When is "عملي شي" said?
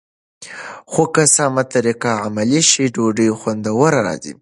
2.25-2.85